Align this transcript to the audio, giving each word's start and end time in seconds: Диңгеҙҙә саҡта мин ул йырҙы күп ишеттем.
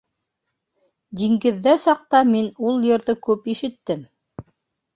Диңгеҙҙә 1.21 1.75
саҡта 1.85 2.23
мин 2.31 2.49
ул 2.71 2.89
йырҙы 2.89 3.17
күп 3.29 3.49
ишеттем. 3.57 4.05